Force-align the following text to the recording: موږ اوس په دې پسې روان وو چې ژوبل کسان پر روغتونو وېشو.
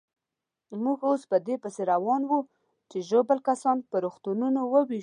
موږ 0.83 0.99
اوس 1.09 1.21
په 1.31 1.37
دې 1.47 1.55
پسې 1.63 1.81
روان 1.93 2.21
وو 2.25 2.39
چې 2.89 2.97
ژوبل 3.09 3.39
کسان 3.49 3.77
پر 3.89 3.99
روغتونو 4.05 4.61
وېشو. 4.71 4.99